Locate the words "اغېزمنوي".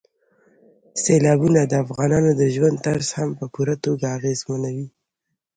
4.17-4.87